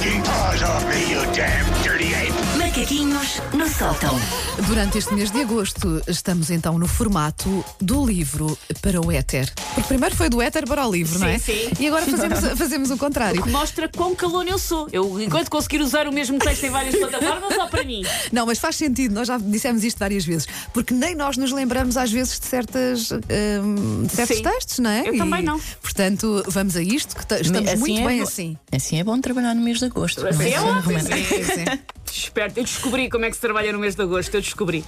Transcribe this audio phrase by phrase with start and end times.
[0.00, 0.39] 给他
[2.58, 4.18] Macaquinhos no sótão.
[4.66, 9.48] Durante este mês de agosto, estamos então no formato do livro para o éter.
[9.74, 11.38] Porque primeiro foi do éter para o livro, não é?
[11.38, 11.70] Sim, sim.
[11.78, 13.46] E agora fazemos, fazemos o contrário.
[13.48, 14.88] Mostra quão calone eu sou.
[14.92, 18.02] Eu, enquanto conseguir usar o mesmo texto em várias plataformas, só para mim.
[18.32, 20.48] Não, mas faz sentido, nós já dissemos isto várias vezes.
[20.72, 24.42] Porque nem nós nos lembramos às vezes de, certas, hum, de certos Sim.
[24.42, 25.08] textos, não é?
[25.08, 25.60] Eu também não.
[25.80, 28.56] Portanto, vamos a isto, que estamos Assim muito é bem bo- assim.
[28.72, 30.26] Assim é bom trabalhar no mês de agosto.
[30.26, 31.06] Assim é Recomendo.
[31.26, 31.64] Sim, sim.
[32.12, 34.84] Esperto, eu descobri como é que se trabalha no mês de agosto, eu descobri.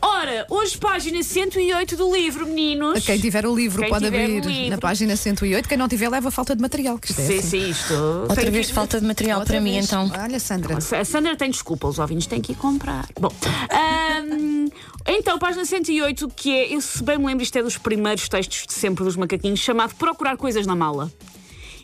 [0.00, 3.04] Ora, hoje página 108 do livro, meninos.
[3.04, 4.70] Quem tiver o livro Quem pode tiver o abrir livro.
[4.70, 5.68] na página 108.
[5.68, 6.96] Quem não tiver, leva falta de material.
[6.98, 7.48] Que isto é Sim, assim.
[7.64, 7.92] sim, isto.
[7.94, 9.86] Outra Tem vez que- falta de material Outra para mim, vez.
[9.86, 10.10] então.
[10.16, 10.76] Olha, Sandra.
[10.78, 13.06] A Sandra tem desculpa, os ouvintes têm que ir comprar.
[13.20, 13.32] Bom,
[13.70, 14.68] ahm,
[15.06, 18.64] então, página 108, que é, eu se bem me lembro, isto é dos primeiros textos
[18.66, 21.12] de sempre dos macaquinhos, chamado Procurar Coisas na Mala.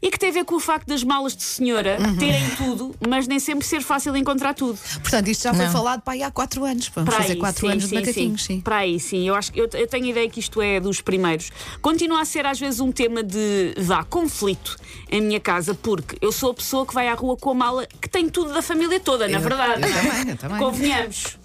[0.02, 2.16] E que tem a ver com o facto das malas de senhora Uhum.
[2.16, 4.78] terem tudo, mas nem sempre ser fácil encontrar tudo.
[5.02, 5.72] Portanto, isto já foi Não.
[5.72, 6.90] falado para aí há 4 anos.
[6.94, 8.54] Vamos Para fazer aí, 4 sim, anos sim, de macaquinhos, sim.
[8.56, 8.60] sim.
[8.60, 9.28] Para aí, sim.
[9.28, 11.50] Eu, acho, eu, eu tenho a ideia que isto é dos primeiros.
[11.82, 14.76] Continua a ser, às vezes, um tema de vá, conflito
[15.10, 17.86] em minha casa, porque eu sou a pessoa que vai à rua com a mala
[18.00, 19.82] que tem tudo da família toda, na Eu- verdade.
[19.82, 19.92] eu é?
[19.92, 20.58] também, eu também.
[20.58, 21.38] Convenhamos.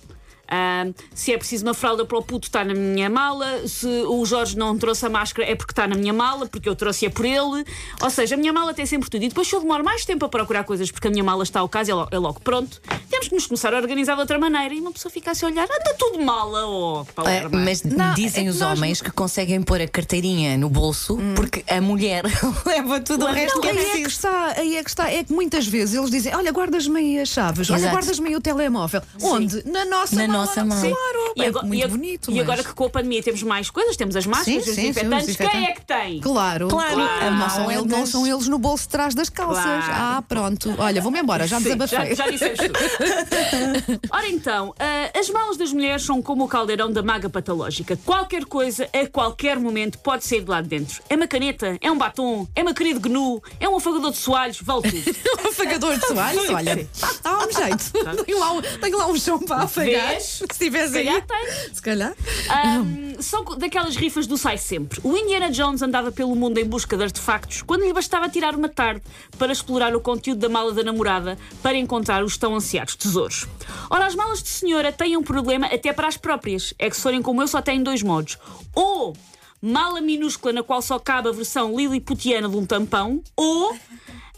[0.48, 3.68] Ah, se é preciso uma fralda para o puto, está na minha mala.
[3.68, 6.76] Se o Jorge não trouxe a máscara, é porque está na minha mala, porque eu
[6.76, 7.66] trouxe-a por ele.
[8.02, 9.24] Ou seja, a minha mala tem sempre tudo.
[9.24, 11.60] E depois, se eu demoro mais tempo a procurar coisas porque a minha mala está
[11.60, 14.38] ao caso, é logo, é logo pronto, temos que nos começar a organizar de outra
[14.38, 14.74] maneira.
[14.74, 18.48] E uma pessoa fica assim a olhar, anda tudo mala, oh, É, mas Não, dizem
[18.48, 22.24] é os homens que conseguem pôr a carteirinha no bolso porque a mulher
[22.66, 24.08] leva tudo o resto Não, que é aí é que preciso.
[24.08, 25.12] está, aí é que está.
[25.12, 27.96] É que muitas vezes eles dizem: Olha, guardas-me aí as chaves, olha, Exato.
[27.96, 29.02] guardas-me aí o telemóvel.
[29.22, 29.64] Onde?
[29.70, 30.82] Na nossa Na nossa mala.
[30.82, 32.32] Claro, E é agora, muito e bonito.
[32.32, 34.76] e mas- agora que com a pandemia temos mais coisas, temos as máscaras, Sim, os
[34.76, 36.20] desinfetantes, quem é que tem?
[36.22, 39.30] Claro, Claro, a não, mão são eles, não são eles no bolso de trás das
[39.30, 39.64] calças.
[39.64, 39.84] Claro.
[39.94, 40.74] Ah, pronto.
[40.78, 41.98] Olha, vou-me embora, já desabafei.
[42.16, 42.74] já, já dissemos tudo.
[44.12, 47.98] Ora então, ah, as malas das mulheres são como o caldeirão da maga patológica.
[48.06, 51.02] Qualquer coisa, a qualquer momento, pode sair de lá de dentro.
[51.10, 54.60] É uma caneta, é um batom, é uma querida gnu, é um afagador de soalhos,
[54.62, 55.16] vale tudo.
[55.46, 56.90] Um afagador de soalhos, olha,
[57.24, 57.92] dá um jeito.
[58.26, 58.50] Tenho lá,
[58.82, 60.16] tenho lá um chão para afagar.
[60.26, 60.42] Vês?
[60.52, 61.22] Se tivesse Se aí.
[61.22, 61.74] tem.
[61.74, 62.16] Se calhar.
[62.50, 65.00] Ahm, são daquelas rifas do sai sempre.
[65.04, 68.70] O Indiana Jones andava pelo mundo em busca de artefactos quando lhe bastava tirar uma
[68.70, 69.02] tarde
[69.38, 73.48] para explorar o conteúdo da mala da namorada para encontrar os tão ansiados tesouros.
[73.90, 76.74] Ora, as malas de senhora têm um problema até para as próprias.
[76.80, 78.38] É que se forem como eu, só têm dois modos.
[78.74, 79.16] Ou
[79.62, 83.76] mala minúscula na qual só cabe a versão liliputiana de um tampão, ou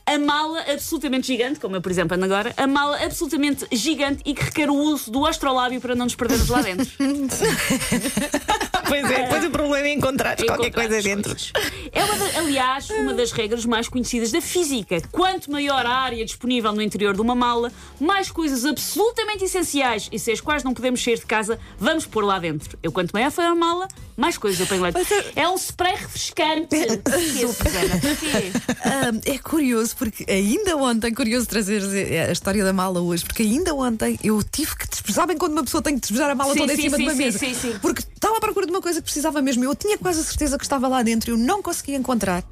[0.07, 4.33] a mala absolutamente gigante, como eu, por exemplo, ando agora, a mala absolutamente gigante e
[4.33, 6.87] que requer o uso do astrolábio para não nos perdermos lá dentro.
[8.87, 11.35] Pois é, depois o problema é encontrar qualquer coisa dentro.
[11.91, 15.01] É, uma aliás, uma das regras mais conhecidas da física.
[15.11, 20.19] Quanto maior a área disponível no interior de uma mala, mais coisas absolutamente essenciais e
[20.19, 22.77] sem as quais não podemos sair de casa, vamos pôr lá dentro.
[22.81, 25.15] Eu, quanto maior for a mala, mais coisas eu ponho lá dentro.
[25.35, 26.75] É um spray refrescante.
[27.41, 28.01] Susana?
[29.25, 31.81] É curioso, porque ainda ontem, curioso trazer
[32.27, 35.17] a história da mala hoje, porque ainda ontem eu tive que despejar.
[35.17, 37.03] Sabem quando uma pessoa tem que despejar a mala Sim, toda sim, em cima sim,
[37.03, 37.39] de uma sim, mesa?
[37.39, 37.79] sim, sim.
[37.81, 38.03] Porque
[38.37, 39.63] estava à procura de uma coisa que precisava mesmo.
[39.63, 42.43] Eu tinha quase a certeza que estava lá dentro e eu não conseguia encontrar.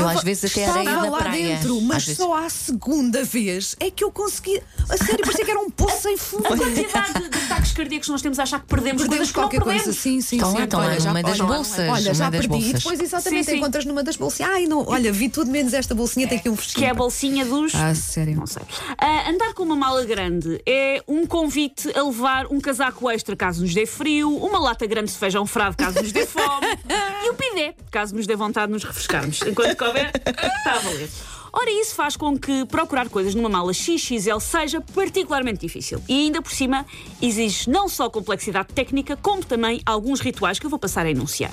[0.00, 1.56] Eu às vezes até estava areia lá praia.
[1.56, 4.60] dentro, Às mas vezes- só à segunda vez é que eu consegui.
[4.88, 6.46] A sério, parecia que era um poço sem fundo.
[6.46, 9.32] A quantidade de, de ataques cardíacos que nós temos a achar que perdemos, Perdemos coisas
[9.32, 10.00] que não qualquer coisa, perdemos.
[10.00, 10.58] sim, sim, Estão sim.
[10.58, 11.88] lá Olha, já- numa das olha, bolsas.
[11.88, 12.46] Olha, já das perdi.
[12.46, 12.82] E bolsas.
[12.82, 13.56] depois, exatamente, Sim, sim.
[13.58, 14.52] encontras numa das bolsinhas.
[14.52, 16.78] Ai, não, olha, vi tudo menos esta bolsinha, tem aqui um fresquinho.
[16.82, 17.74] Que é a bolsinha dos.
[17.74, 18.36] Ah, sério.
[18.36, 18.62] Não sei.
[18.98, 23.62] Ah, andar com uma mala grande é um convite a levar um casaco extra caso
[23.62, 26.66] nos dê frio, uma lata grande de feijão frado caso nos dê fome
[27.24, 29.40] e o pidé caso nos dê vontade de nos refrescarmos.
[29.42, 31.10] Enquanto couber, está a valer.
[31.52, 36.02] Ora, isso faz com que procurar coisas numa mala XXL seja particularmente difícil.
[36.08, 36.84] E ainda por cima,
[37.22, 41.52] exige não só complexidade técnica, como também alguns rituais que eu vou passar a enunciar.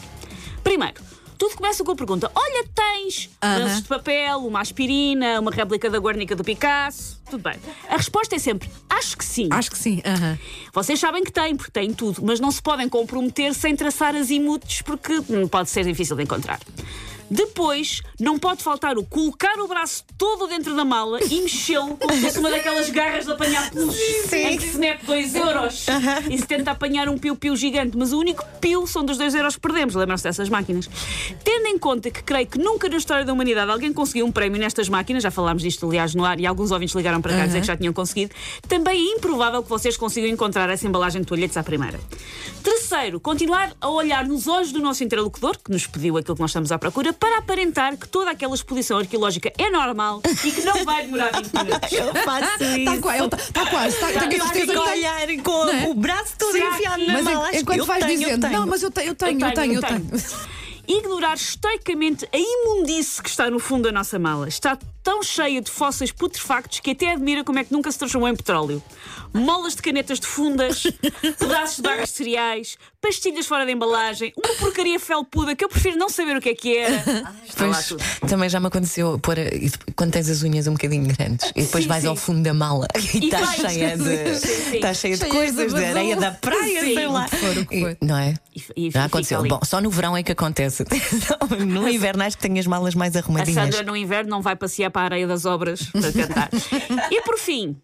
[0.63, 1.01] Primeiro,
[1.37, 5.99] tudo começa com a pergunta: Olha, tens lanços de papel, uma aspirina, uma réplica da
[5.99, 7.19] Guernica do Picasso?
[7.29, 7.59] Tudo bem.
[7.87, 9.49] A resposta é sempre: Acho que sim.
[9.51, 10.01] Acho que sim.
[10.05, 10.37] aham.
[10.73, 14.81] Vocês sabem que têm, porque têm tudo, mas não se podem comprometer sem traçar azimutes,
[14.81, 16.59] porque hum, pode ser difícil de encontrar.
[17.31, 22.13] Depois, não pode faltar o colocar o braço todo dentro da mala e mexê-lo como
[22.13, 23.95] se fosse uma daquelas garras de apanhar pelos
[24.33, 25.85] em que se mete 2 euros
[26.29, 29.55] e se tenta apanhar um piu-piu gigante, mas o único piu são dos 2 euros
[29.55, 29.95] que perdemos.
[29.95, 30.89] Lembram-se dessas máquinas?
[31.41, 34.59] Tendo em conta que creio que nunca na história da humanidade alguém conseguiu um prémio
[34.59, 37.61] nestas máquinas, já falámos disto aliás no ar e alguns ouvintes ligaram para cá dizer
[37.61, 38.35] que já tinham conseguido,
[38.67, 41.97] também é improvável que vocês consigam encontrar essa embalagem de toalhetes à primeira.
[42.61, 46.41] Terceiro, Terceiro, continuar a olhar nos olhos do nosso interlocutor, que nos pediu aquilo que
[46.41, 50.59] nós estamos à procura, para aparentar que toda aquela exposição arqueológica é normal e que
[50.61, 51.91] não vai demorar 20 minutos.
[51.93, 52.79] Eu faço isso.
[52.79, 55.87] Está quase, está quase, está, tenho a Eu fico olhar com é?
[55.87, 57.49] o braço todo Será enfiado que- na Mas mala.
[57.51, 58.59] que enquanto eu vais tenho, eu dizendo, tenho.
[58.59, 60.09] não, mas eu tenho, eu tenho, eu tenho, eu tenho.
[60.85, 64.49] Ignorar estoicamente a imundice que está no fundo da nossa mala.
[64.49, 68.29] Está tão cheia de fósseis putrefactos que até admira como é que nunca se transformou
[68.29, 68.81] em petróleo.
[69.33, 70.83] Molas de canetas de fundas,
[71.39, 75.97] pedaços de barras de cereais, pastilhas fora da embalagem, uma porcaria felpuda que eu prefiro
[75.97, 76.97] não saber o que é que era.
[77.47, 78.03] Está lá Pois, tudo.
[78.29, 79.43] também já me aconteceu pôr a-
[79.95, 82.07] quando tens as unhas um bocadinho grandes e depois Sim, vais sim.
[82.09, 84.75] ao fundo da mala e E está vais- cheia de, Sim, sim.
[84.75, 86.93] está cheia de coisas, de de areia da praia, Sim.
[86.93, 87.25] sei lá.
[87.71, 88.35] E- Não é?
[88.55, 89.39] E- e Já aconteceu.
[89.39, 89.49] ali.
[89.49, 90.85] Bom, só no verão é que acontece.
[91.67, 93.63] no inverno acho que tenho as malas mais A arrumadinhas.
[93.75, 96.49] Sandra no inverno não vai passear para a areia das obras para cantar.
[97.11, 97.75] e por fim.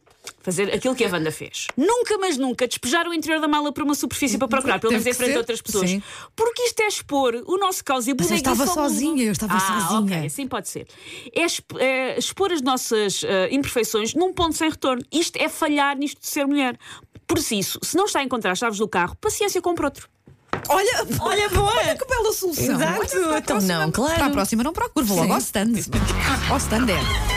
[0.48, 1.68] Fazer aquilo que a Wanda fez.
[1.76, 5.06] Nunca, mas nunca, despejar o interior da mala para uma superfície para procurar, pelo menos
[5.06, 5.90] em frente a outras pessoas.
[5.90, 6.02] sim.
[6.34, 9.56] Porque isto é expor o nosso caos e a Mas eu estava sozinha, eu estava
[9.58, 10.20] ah, sozinha.
[10.20, 10.88] ok, assim pode ser.
[11.36, 15.04] É, é expor as nossas eh, imperfeições num ponto sem retorno.
[15.12, 16.80] Isto é falhar nisto de ser mulher.
[17.28, 20.08] Por isso, se não está a encontrar as chaves do carro, paciência, compra outro.
[20.70, 21.74] Olha, Olha, boa!
[21.74, 22.64] olha que bela solução.
[22.64, 23.18] Exato.
[23.18, 24.16] Então próxima- não, claro.
[24.16, 25.74] Para a próxima não procuro, vou logo ao stand.
[26.50, 27.37] Ao stand é.